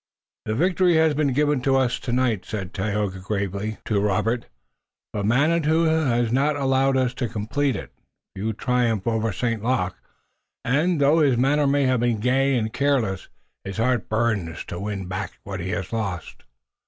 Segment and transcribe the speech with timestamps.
[0.45, 4.47] "The victory has been given to us tonight," said Tayoga gravely to Robert,
[5.13, 7.93] "but Manitou has not allowed us to complete it.
[8.35, 9.63] Few triumph over St.
[9.63, 9.95] Luc,
[10.65, 13.29] and, though his manner may have been gay and careless,
[13.63, 16.45] his heart burns to win back what he has lost."